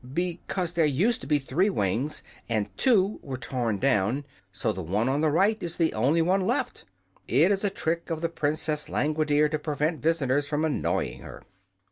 "Because 0.15 0.73
there 0.73 0.87
used 0.87 1.21
to 1.21 1.27
be 1.27 1.37
three 1.37 1.69
wings, 1.69 2.23
and 2.49 2.75
two 2.75 3.19
were 3.21 3.37
torn 3.37 3.77
down, 3.77 4.25
so 4.51 4.73
the 4.73 4.81
one 4.81 5.07
on 5.07 5.21
the 5.21 5.29
right 5.29 5.61
is 5.61 5.77
the 5.77 5.93
only 5.93 6.23
one 6.23 6.41
left. 6.47 6.85
It 7.27 7.51
is 7.51 7.63
a 7.63 7.69
trick 7.69 8.09
of 8.09 8.21
the 8.21 8.27
Princess 8.29 8.89
Langwidere 8.89 9.49
to 9.51 9.59
prevent 9.59 10.01
visitors 10.01 10.47
from 10.47 10.65
annoying 10.65 11.19
her." 11.19 11.43